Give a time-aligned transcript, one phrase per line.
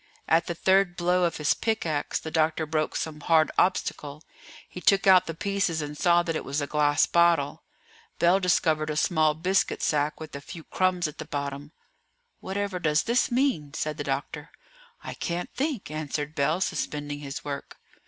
[0.27, 4.23] At the third blow of his pickaxe the doctor broke some hard obstacle;
[4.67, 7.61] he took out the pieces and saw that it was a glass bottle;
[8.17, 11.71] Bell discovered a small biscuit sack with a few crumbs at the bottom.
[12.39, 14.49] "Whatever does this mean?" said the doctor.
[15.03, 17.77] "I can't think," answered Bell, suspending his work.